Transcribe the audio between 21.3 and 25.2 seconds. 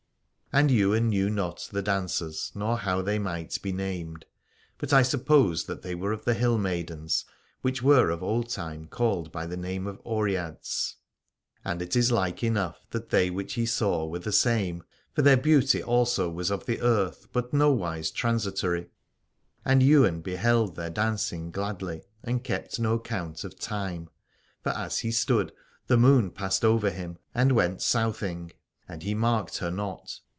gladly and kept no count of time; for as he